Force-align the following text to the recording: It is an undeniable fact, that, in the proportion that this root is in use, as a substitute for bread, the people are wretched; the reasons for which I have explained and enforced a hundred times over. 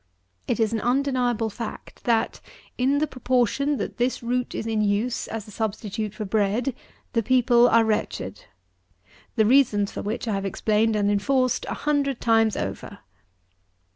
It 0.47 0.59
is 0.59 0.73
an 0.73 0.81
undeniable 0.81 1.51
fact, 1.51 2.05
that, 2.05 2.41
in 2.75 2.97
the 2.97 3.05
proportion 3.05 3.77
that 3.77 3.97
this 3.97 4.23
root 4.23 4.55
is 4.55 4.65
in 4.65 4.81
use, 4.81 5.27
as 5.27 5.47
a 5.47 5.51
substitute 5.51 6.15
for 6.15 6.25
bread, 6.25 6.73
the 7.13 7.21
people 7.21 7.69
are 7.69 7.85
wretched; 7.85 8.45
the 9.35 9.45
reasons 9.45 9.91
for 9.91 10.01
which 10.01 10.27
I 10.27 10.33
have 10.33 10.43
explained 10.43 10.95
and 10.95 11.11
enforced 11.11 11.65
a 11.69 11.75
hundred 11.75 12.19
times 12.19 12.57
over. 12.57 12.97